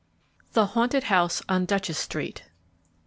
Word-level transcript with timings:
THE 0.53 0.65
Haunted 0.65 1.03
House 1.03 1.43
on 1.47 1.65
Duchess 1.65 1.99
Street. 1.99 2.45